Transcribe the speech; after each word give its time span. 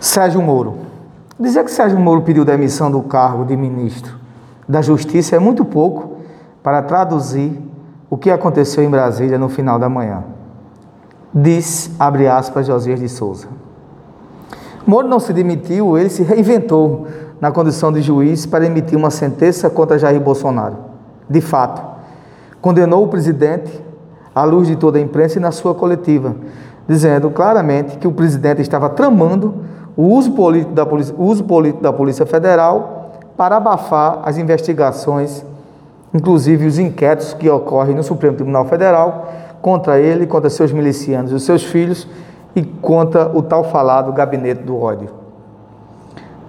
Sérgio 0.00 0.40
Moro. 0.40 0.78
Dizer 1.38 1.62
que 1.62 1.70
Sérgio 1.70 2.00
Moro 2.00 2.22
pediu 2.22 2.42
demissão 2.42 2.90
do 2.90 3.02
cargo 3.02 3.44
de 3.44 3.54
ministro 3.54 4.18
da 4.66 4.80
Justiça 4.80 5.36
é 5.36 5.38
muito 5.38 5.62
pouco 5.62 6.16
para 6.62 6.80
traduzir 6.80 7.60
o 8.08 8.16
que 8.16 8.30
aconteceu 8.30 8.82
em 8.82 8.88
Brasília 8.88 9.38
no 9.38 9.50
final 9.50 9.78
da 9.78 9.90
manhã. 9.90 10.24
Diz, 11.34 11.90
abre 11.98 12.26
aspas, 12.26 12.66
Josias 12.66 12.98
de 12.98 13.10
Souza. 13.10 13.48
Moro 14.86 15.06
não 15.06 15.20
se 15.20 15.34
demitiu, 15.34 15.98
ele 15.98 16.08
se 16.08 16.22
reinventou 16.22 17.06
na 17.38 17.52
condição 17.52 17.92
de 17.92 18.00
juiz 18.00 18.46
para 18.46 18.64
emitir 18.64 18.96
uma 18.96 19.10
sentença 19.10 19.68
contra 19.68 19.98
Jair 19.98 20.20
Bolsonaro. 20.20 20.76
De 21.28 21.42
fato, 21.42 21.82
condenou 22.60 23.04
o 23.04 23.08
presidente 23.08 23.84
à 24.34 24.44
luz 24.44 24.66
de 24.66 24.76
toda 24.76 24.98
a 24.98 25.00
imprensa 25.00 25.38
e 25.38 25.42
na 25.42 25.52
sua 25.52 25.74
coletiva, 25.74 26.36
dizendo 26.88 27.28
claramente 27.30 27.98
que 27.98 28.08
o 28.08 28.12
presidente 28.12 28.62
estava 28.62 28.88
tramando 28.88 29.68
o 30.00 30.14
uso 30.14 30.32
político 30.32 30.72
da 30.72 30.86
Polícia, 30.86 31.14
uso 31.18 31.44
político 31.44 31.82
da 31.82 31.92
Polícia 31.92 32.24
Federal 32.24 33.10
para 33.36 33.58
abafar 33.58 34.20
as 34.24 34.38
investigações, 34.38 35.44
inclusive 36.14 36.66
os 36.66 36.78
inquéritos 36.78 37.34
que 37.34 37.50
ocorrem 37.50 37.94
no 37.94 38.02
Supremo 38.02 38.34
Tribunal 38.34 38.64
Federal 38.64 39.30
contra 39.60 40.00
ele, 40.00 40.26
contra 40.26 40.48
seus 40.48 40.72
milicianos 40.72 41.32
e 41.32 41.34
os 41.34 41.42
seus 41.42 41.64
filhos 41.64 42.08
e 42.56 42.62
contra 42.62 43.30
o 43.36 43.42
tal 43.42 43.62
falado 43.62 44.10
gabinete 44.10 44.62
do 44.62 44.80
ódio. 44.80 45.10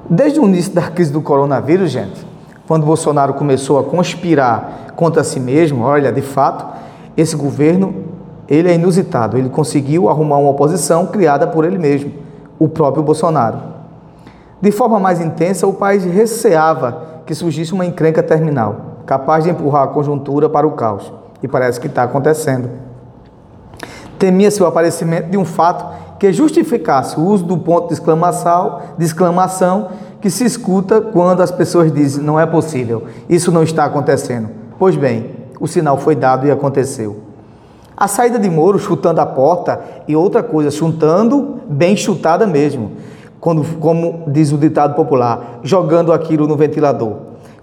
Desde 0.09 0.39
o 0.39 0.45
início 0.45 0.73
da 0.73 0.83
crise 0.83 1.11
do 1.11 1.21
coronavírus, 1.21 1.91
gente, 1.91 2.25
quando 2.69 2.85
Bolsonaro 2.85 3.33
começou 3.33 3.77
a 3.79 3.83
conspirar 3.83 4.93
contra 4.95 5.25
si 5.25 5.41
mesmo, 5.41 5.83
olha, 5.83 6.09
de 6.09 6.21
fato, 6.21 6.65
esse 7.17 7.35
governo, 7.35 7.93
ele 8.47 8.69
é 8.69 8.75
inusitado, 8.75 9.37
ele 9.37 9.49
conseguiu 9.49 10.07
arrumar 10.07 10.37
uma 10.37 10.51
oposição 10.51 11.07
criada 11.07 11.45
por 11.45 11.65
ele 11.65 11.77
mesmo 11.77 12.30
o 12.61 12.69
próprio 12.69 13.01
Bolsonaro. 13.01 13.57
De 14.61 14.71
forma 14.71 14.99
mais 14.99 15.19
intensa, 15.19 15.65
o 15.65 15.73
país 15.73 16.03
receava 16.03 17.23
que 17.25 17.33
surgisse 17.33 17.73
uma 17.73 17.83
encrenca 17.83 18.21
terminal, 18.21 18.99
capaz 19.03 19.43
de 19.43 19.49
empurrar 19.49 19.81
a 19.81 19.87
conjuntura 19.87 20.47
para 20.47 20.67
o 20.67 20.73
caos. 20.73 21.11
E 21.41 21.47
parece 21.47 21.79
que 21.79 21.87
está 21.87 22.03
acontecendo. 22.03 22.69
Temia-se 24.19 24.61
o 24.61 24.67
aparecimento 24.67 25.31
de 25.31 25.37
um 25.39 25.43
fato 25.43 26.19
que 26.19 26.31
justificasse 26.31 27.19
o 27.19 27.23
uso 27.23 27.43
do 27.43 27.57
ponto 27.57 27.87
de 27.87 27.93
exclamação, 27.95 28.81
de 28.95 29.05
exclamação 29.05 29.87
que 30.21 30.29
se 30.29 30.45
escuta 30.45 31.01
quando 31.01 31.41
as 31.41 31.49
pessoas 31.49 31.91
dizem 31.91 32.23
não 32.23 32.39
é 32.39 32.45
possível, 32.45 33.05
isso 33.27 33.51
não 33.51 33.63
está 33.63 33.85
acontecendo. 33.85 34.49
Pois 34.77 34.95
bem, 34.95 35.31
o 35.59 35.67
sinal 35.67 35.97
foi 35.97 36.15
dado 36.15 36.45
e 36.45 36.51
aconteceu. 36.51 37.30
A 38.01 38.07
saída 38.07 38.39
de 38.39 38.49
Moro 38.49 38.79
chutando 38.79 39.21
a 39.21 39.27
porta 39.27 39.79
e 40.07 40.15
outra 40.15 40.41
coisa, 40.41 40.71
chutando 40.71 41.59
bem 41.69 41.95
chutada 41.95 42.47
mesmo, 42.47 42.93
quando, 43.39 43.63
como 43.77 44.23
diz 44.25 44.51
o 44.51 44.57
ditado 44.57 44.95
popular, 44.95 45.59
jogando 45.61 46.11
aquilo 46.11 46.47
no 46.47 46.55
ventilador. 46.57 47.17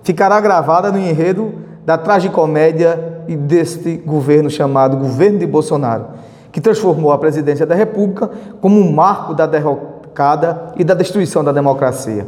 Ficará 0.04 0.40
gravada 0.40 0.92
no 0.92 0.98
enredo 0.98 1.54
da 1.84 1.98
tragicomédia 1.98 3.24
deste 3.28 3.96
governo 3.96 4.48
chamado 4.48 4.96
governo 4.96 5.40
de 5.40 5.46
Bolsonaro, 5.48 6.06
que 6.52 6.60
transformou 6.60 7.10
a 7.10 7.18
presidência 7.18 7.66
da 7.66 7.74
República 7.74 8.30
como 8.60 8.78
um 8.78 8.92
marco 8.92 9.34
da 9.34 9.44
derrocada 9.44 10.72
e 10.76 10.84
da 10.84 10.94
destruição 10.94 11.42
da 11.42 11.50
democracia. 11.50 12.24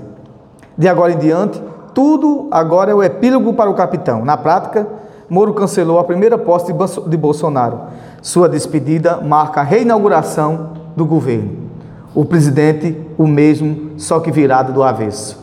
De 0.76 0.88
agora 0.88 1.12
em 1.12 1.18
diante, 1.18 1.62
tudo 1.94 2.48
agora 2.50 2.90
é 2.90 2.94
o 2.94 3.04
epílogo 3.04 3.52
para 3.54 3.70
o 3.70 3.74
capitão. 3.74 4.24
Na 4.24 4.36
prática, 4.36 4.84
Moro 5.30 5.54
cancelou 5.54 6.00
a 6.00 6.04
primeira 6.04 6.36
posse 6.36 6.72
de 7.06 7.16
Bolsonaro. 7.16 7.82
Sua 8.20 8.48
despedida 8.48 9.18
marca 9.18 9.60
a 9.60 9.62
reinauguração 9.62 10.70
do 10.96 11.06
governo. 11.06 11.70
O 12.12 12.24
presidente, 12.24 13.00
o 13.16 13.28
mesmo, 13.28 13.92
só 13.96 14.18
que 14.18 14.32
virado 14.32 14.72
do 14.72 14.82
avesso. 14.82 15.38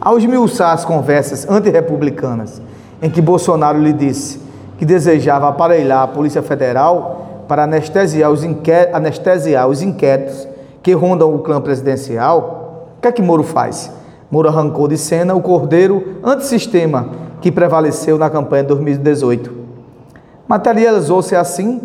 Ao 0.00 0.18
esmiuçar 0.18 0.72
as 0.72 0.84
conversas 0.84 1.48
antirrepublicanas, 1.48 2.60
em 3.00 3.08
que 3.08 3.22
Bolsonaro 3.22 3.78
lhe 3.78 3.92
disse 3.92 4.40
que 4.76 4.84
desejava 4.84 5.48
aparelhar 5.48 6.02
a 6.02 6.08
Polícia 6.08 6.42
Federal 6.42 7.44
para 7.46 7.62
anestesiar 7.62 8.32
os, 8.32 8.42
anestesiar 8.92 9.68
os 9.68 9.80
inquéritos 9.80 10.48
que 10.82 10.92
rondam 10.92 11.32
o 11.32 11.38
clã 11.38 11.60
presidencial, 11.60 12.88
o 12.98 13.00
que 13.00 13.06
é 13.06 13.12
que 13.12 13.22
Moro 13.22 13.44
faz? 13.44 13.92
Moro 14.28 14.48
arrancou 14.48 14.88
de 14.88 14.98
cena 14.98 15.36
o 15.36 15.40
cordeiro 15.40 16.16
antissistema 16.24 17.31
que 17.42 17.52
prevaleceu 17.52 18.16
na 18.16 18.30
campanha 18.30 18.62
de 18.62 18.68
2018. 18.68 19.52
Materializou-se 20.48 21.34
assim, 21.34 21.82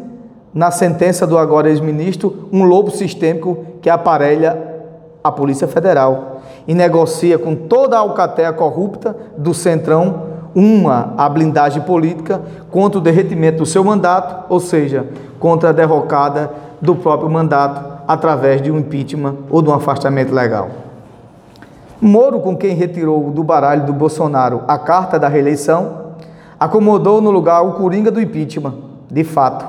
na 0.54 0.72
sentença 0.72 1.28
do 1.28 1.38
agora 1.38 1.70
ex-ministro, 1.70 2.48
um 2.54 2.64
lobo 2.64 2.92
sistêmico 2.92 3.58
que 3.82 3.90
aparelha 3.90 4.76
a 5.24 5.32
Polícia 5.32 5.68
Federal 5.68 6.42
e 6.68 6.74
negocia 6.74 7.38
com 7.38 7.56
toda 7.56 7.98
a 7.98 8.00
alcateia 8.00 8.54
corrupta 8.54 9.16
do 9.38 9.54
Centrão 9.54 10.28
uma 10.56 11.14
a 11.18 11.28
blindagem 11.28 11.82
política 11.82 12.42
contra 12.72 13.00
o 13.00 13.02
derretimento 13.02 13.60
do 13.60 13.66
seu 13.66 13.84
mandato, 13.84 14.46
ou 14.50 14.60
seja, 14.60 15.06
contra 15.40 15.70
a 15.70 15.74
derrocada 15.74 16.52
do 16.82 16.96
próprio 16.96 17.30
mandato 17.30 18.02
através 18.08 18.62
de 18.62 18.72
um 18.72 18.80
impeachment 18.80 19.36
ou 19.50 19.62
de 19.62 19.70
um 19.70 19.74
afastamento 19.74 20.34
legal. 20.34 20.87
Moro, 22.00 22.40
com 22.40 22.56
quem 22.56 22.76
retirou 22.76 23.32
do 23.32 23.44
baralho 23.44 23.86
do 23.86 23.94
Bolsonaro 23.94 24.62
a 24.68 24.78
carta 24.78 25.18
da 25.18 25.28
reeleição, 25.28 26.08
acomodou 26.60 27.20
no 27.22 27.32
lugar 27.32 27.62
o 27.62 27.74
coringa 27.74 28.12
do 28.12 28.22
impeachment, 28.22 28.76
de 29.10 29.24
fato. 29.24 29.66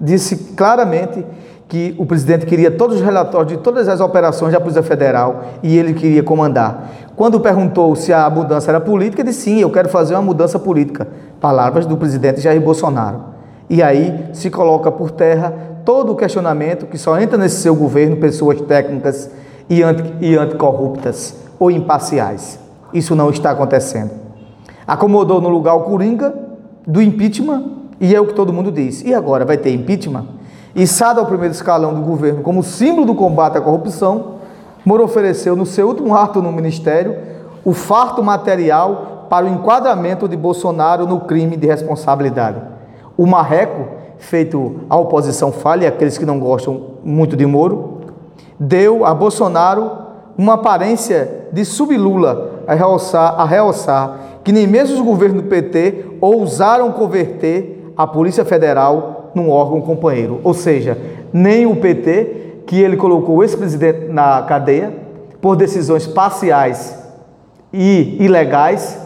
Disse 0.00 0.54
claramente 0.54 1.24
que 1.66 1.94
o 1.98 2.06
presidente 2.06 2.46
queria 2.46 2.70
todos 2.70 2.96
os 2.96 3.02
relatórios 3.02 3.52
de 3.52 3.58
todas 3.58 3.88
as 3.88 4.00
operações 4.00 4.52
da 4.52 4.60
Polícia 4.60 4.82
Federal 4.82 5.44
e 5.62 5.76
ele 5.76 5.94
queria 5.94 6.22
comandar. 6.22 6.90
Quando 7.16 7.40
perguntou 7.40 7.96
se 7.96 8.12
a 8.12 8.28
mudança 8.30 8.70
era 8.70 8.80
política, 8.80 9.24
disse 9.24 9.42
sim, 9.42 9.60
eu 9.60 9.70
quero 9.70 9.88
fazer 9.88 10.14
uma 10.14 10.22
mudança 10.22 10.58
política. 10.58 11.08
Palavras 11.40 11.86
do 11.86 11.96
presidente 11.96 12.40
Jair 12.40 12.60
Bolsonaro. 12.60 13.20
E 13.68 13.82
aí 13.82 14.26
se 14.32 14.50
coloca 14.50 14.92
por 14.92 15.10
terra 15.10 15.52
todo 15.84 16.12
o 16.12 16.16
questionamento 16.16 16.86
que 16.86 16.98
só 16.98 17.18
entra 17.18 17.36
nesse 17.36 17.56
seu 17.56 17.74
governo 17.74 18.16
pessoas 18.16 18.60
técnicas 18.60 19.30
e, 19.68 19.82
anti, 19.82 20.36
anticorruptas 20.36 21.36
ou 21.58 21.70
imparciais. 21.70 22.58
Isso 22.92 23.14
não 23.14 23.30
está 23.30 23.50
acontecendo. 23.50 24.10
Acomodou 24.86 25.40
no 25.40 25.48
lugar 25.48 25.74
o 25.74 25.82
Coringa 25.82 26.34
do 26.86 27.00
impeachment 27.00 27.64
e 28.00 28.14
é 28.14 28.20
o 28.20 28.26
que 28.26 28.34
todo 28.34 28.52
mundo 28.52 28.70
diz. 28.70 29.02
E 29.02 29.14
agora 29.14 29.44
vai 29.44 29.56
ter 29.56 29.72
impeachment? 29.72 30.26
Içado 30.74 31.20
ao 31.20 31.26
primeiro 31.26 31.54
escalão 31.54 31.94
do 31.94 32.02
governo 32.02 32.42
como 32.42 32.62
símbolo 32.62 33.06
do 33.06 33.14
combate 33.14 33.56
à 33.56 33.60
corrupção, 33.60 34.34
Moro 34.84 35.02
ofereceu 35.02 35.56
no 35.56 35.64
seu 35.64 35.88
último 35.88 36.14
ato 36.14 36.42
no 36.42 36.52
ministério 36.52 37.16
o 37.64 37.72
farto 37.72 38.22
material 38.22 39.26
para 39.30 39.46
o 39.46 39.48
enquadramento 39.48 40.28
de 40.28 40.36
Bolsonaro 40.36 41.06
no 41.06 41.20
crime 41.20 41.56
de 41.56 41.66
responsabilidade. 41.66 42.60
O 43.16 43.26
marreco, 43.26 43.86
feito 44.18 44.80
à 44.90 44.96
oposição 44.96 45.50
falha 45.50 45.88
aqueles 45.88 46.18
que 46.18 46.26
não 46.26 46.38
gostam 46.38 46.98
muito 47.02 47.36
de 47.36 47.46
Moro, 47.46 47.93
deu 48.58 49.04
a 49.04 49.14
Bolsonaro 49.14 49.90
uma 50.36 50.54
aparência 50.54 51.48
de 51.52 51.64
sublula 51.64 52.62
a 52.66 52.74
realçar, 52.74 53.40
a 53.40 53.44
realçar 53.44 54.20
que 54.42 54.52
nem 54.52 54.66
mesmo 54.66 54.96
os 54.96 55.00
governos 55.00 55.42
do 55.42 55.48
PT 55.48 56.04
ousaram 56.20 56.92
converter 56.92 57.92
a 57.96 58.06
Polícia 58.06 58.44
Federal 58.44 59.30
num 59.34 59.50
órgão 59.50 59.80
companheiro. 59.80 60.40
Ou 60.44 60.52
seja, 60.52 60.98
nem 61.32 61.66
o 61.66 61.76
PT, 61.76 62.62
que 62.66 62.80
ele 62.80 62.96
colocou 62.96 63.42
esse 63.42 63.56
presidente 63.56 64.08
na 64.08 64.42
cadeia 64.42 64.92
por 65.40 65.56
decisões 65.56 66.06
parciais 66.06 66.98
e 67.72 68.16
ilegais, 68.20 69.00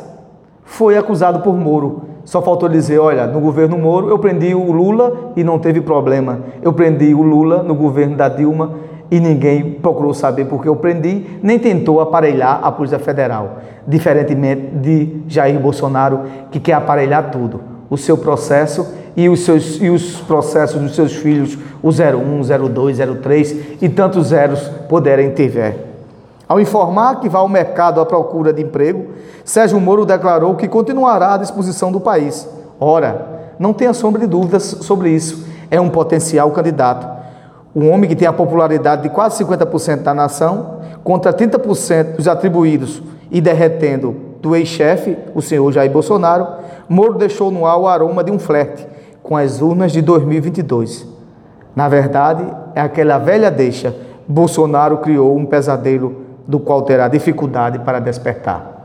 foi 0.64 0.98
acusado 0.98 1.40
por 1.40 1.54
Moro. 1.54 2.02
Só 2.24 2.42
faltou 2.42 2.68
dizer, 2.68 2.98
olha, 2.98 3.26
no 3.26 3.40
governo 3.40 3.78
Moro 3.78 4.10
eu 4.10 4.18
prendi 4.18 4.54
o 4.54 4.70
Lula 4.70 5.32
e 5.36 5.42
não 5.42 5.58
teve 5.58 5.80
problema. 5.80 6.40
Eu 6.60 6.72
prendi 6.72 7.14
o 7.14 7.22
Lula 7.22 7.62
no 7.62 7.74
governo 7.74 8.16
da 8.16 8.28
Dilma 8.28 8.74
e 9.10 9.18
ninguém 9.18 9.72
procurou 9.72 10.12
saber 10.12 10.44
porque 10.44 10.68
eu 10.68 10.76
prendi, 10.76 11.38
nem 11.42 11.58
tentou 11.58 12.00
aparelhar 12.00 12.60
a 12.62 12.70
Polícia 12.70 12.98
Federal, 12.98 13.58
diferentemente 13.86 14.62
de 14.76 15.22
Jair 15.26 15.58
Bolsonaro, 15.58 16.22
que 16.50 16.60
quer 16.60 16.74
aparelhar 16.74 17.30
tudo, 17.30 17.60
o 17.88 17.96
seu 17.96 18.18
processo 18.18 18.86
e 19.16 19.28
os, 19.28 19.40
seus, 19.40 19.80
e 19.80 19.88
os 19.88 20.20
processos 20.20 20.80
dos 20.80 20.94
seus 20.94 21.14
filhos, 21.14 21.58
o 21.82 21.88
01, 21.88 22.68
02, 22.68 22.98
03 23.22 23.82
e 23.82 23.88
tantos 23.88 24.28
zeros 24.28 24.68
puderem 24.88 25.30
tiver. 25.30 25.86
Ao 26.46 26.60
informar 26.60 27.20
que 27.20 27.28
vai 27.28 27.40
ao 27.40 27.48
mercado 27.48 28.00
à 28.00 28.06
procura 28.06 28.52
de 28.52 28.62
emprego, 28.62 29.06
Sérgio 29.44 29.80
Moro 29.80 30.04
declarou 30.04 30.54
que 30.54 30.68
continuará 30.68 31.34
à 31.34 31.38
disposição 31.38 31.90
do 31.90 32.00
país. 32.00 32.48
Ora, 32.78 33.54
não 33.58 33.72
tenha 33.72 33.92
sombra 33.92 34.20
de 34.20 34.26
dúvidas 34.26 34.62
sobre 34.62 35.10
isso, 35.10 35.46
é 35.70 35.80
um 35.80 35.90
potencial 35.90 36.50
candidato 36.50 37.17
um 37.74 37.90
homem 37.90 38.08
que 38.08 38.16
tem 38.16 38.26
a 38.26 38.32
popularidade 38.32 39.02
de 39.02 39.10
quase 39.10 39.44
50% 39.44 40.02
da 40.02 40.14
nação, 40.14 40.78
contra 41.04 41.32
30% 41.32 42.16
dos 42.16 42.28
atribuídos 42.28 43.02
e 43.30 43.40
derretendo 43.40 44.16
do 44.40 44.54
ex-chefe, 44.54 45.16
o 45.34 45.42
senhor 45.42 45.70
Jair 45.72 45.90
Bolsonaro, 45.90 46.46
Moro 46.88 47.14
deixou 47.14 47.50
no 47.50 47.66
ar 47.66 47.76
o 47.76 47.86
aroma 47.86 48.24
de 48.24 48.30
um 48.30 48.38
flerte 48.38 48.86
com 49.22 49.36
as 49.36 49.60
urnas 49.60 49.92
de 49.92 50.00
2022. 50.00 51.06
Na 51.76 51.88
verdade, 51.88 52.44
é 52.74 52.80
aquela 52.80 53.18
velha 53.18 53.50
deixa: 53.50 53.94
Bolsonaro 54.26 54.98
criou 54.98 55.36
um 55.36 55.44
pesadelo 55.44 56.24
do 56.46 56.58
qual 56.58 56.82
terá 56.82 57.08
dificuldade 57.08 57.78
para 57.80 58.00
despertar. 58.00 58.77